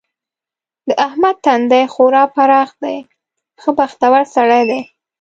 [0.87, 2.97] د احمد تندی خورا پراخ دی؛
[3.61, 4.81] ښه بختور سړی دی.